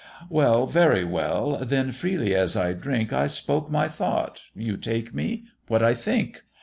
"Well, 0.31 0.65
very 0.65 1.03
well 1.03 1.59
then 1.63 1.91
freely 1.91 2.33
as 2.33 2.55
I 2.57 2.73
drink 2.73 3.13
I 3.13 3.27
spoke 3.27 3.69
my 3.69 3.87
thought 3.87 4.41
you 4.55 4.75
take 4.75 5.13
me 5.13 5.43
what 5.67 5.83
I 5.83 5.93
think. 5.93 6.41